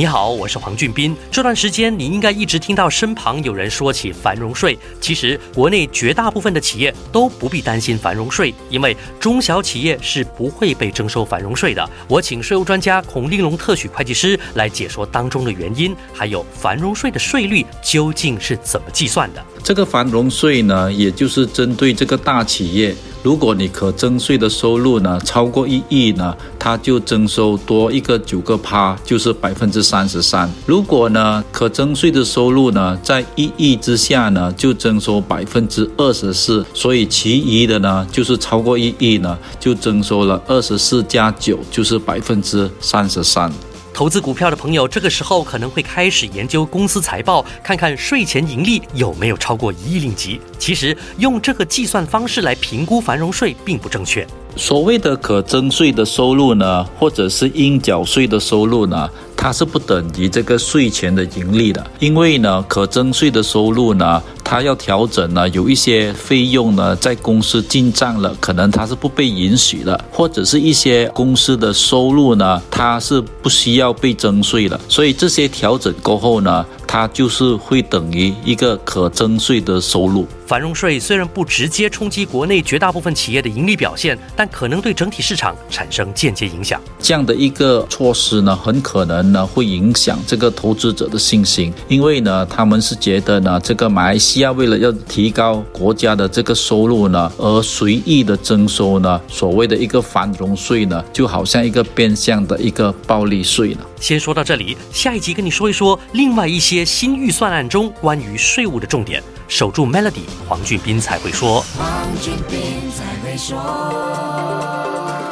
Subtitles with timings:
[0.00, 1.14] 你好，我是黄俊斌。
[1.30, 4.78] 这段时间你应该一直听到身旁有人说起繁荣税。
[4.98, 11.86] 其实国内绝大部分的企业都不必担心繁荣税，因为中小企业是不会被征收繁荣税的。
[12.08, 19.44] 我请税务专家孔令龙特许会计师来解说当中的原因，还有繁荣税的税率究竟是怎么计算的。
[19.62, 22.96] 这个繁荣税呢，也就是针对这个大企业。
[23.22, 30.50] 如果你可征税的收入呢超过一亿呢，它就征收多一个九个趴，就是百分之三十三。
[30.64, 36.64] 如果呢可征税的收入呢在一亿之下呢，就征收百分之二十四。
[36.72, 43.52] 所以其余的呢就是超过一亿呢，就征收了二十四加九，就是百分之三十三。
[43.92, 50.40] 投资股票的朋友，这个时候可能会开始研究公司财报，看看税前盈利有没有超过一亿令吉。
[50.58, 54.26] 其实用这个计算方式来评估繁荣税并不正确。
[54.56, 59.08] 所谓的可征税的收入呢，或者是应缴税的收入呢？
[59.36, 76.66] 它是不等于这个税前的盈利的，因为呢，可征税的收入呢，它要调整呢，有一些费用呢，在公司进账了，可能它是不被允许的，或者是一些公司的收入呢，它是不需要被征税的，所以这些调整过后呢。
[76.92, 80.26] 它就是会等于一个可征税的收入。
[80.44, 86.80] 繁荣税虽然不直接冲击国内绝大部分企业的盈利表现，但可能对整体市场产生间接影响。
[86.98, 103.80] 这样的一个措施呢，很可能呢会影响这个投资者的信心，因为呢他们是觉得呢这个马来西亚为了要提高国家的这个收入呢，而随意的征收呢所谓的一个繁荣税呢，就好像一个变相的一个暴利税呢。
[104.00, 109.22] 先说到这里，下一集跟你说一说另外一些新预算案中关于税务的重点。
[109.46, 111.60] 守住 Melody，黄俊斌才会说。
[111.76, 113.58] 黄俊斌才会说。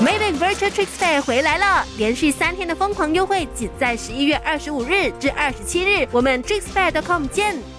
[0.00, 7.77] Maybank Virtual Tricks Fair 回来了，连续三天的疯狂优惠，仅在十一月二十五日至二十七日，我们 Tricks Fair.com 见。